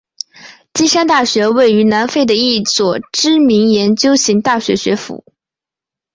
[0.73, 5.23] 金山大学位于南非的一所知名研究型大学学府。